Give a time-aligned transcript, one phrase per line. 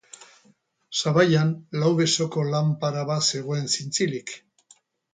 [1.01, 1.51] Sabaian
[1.83, 4.39] lau besoko lanpara bat zegoen zintzilik.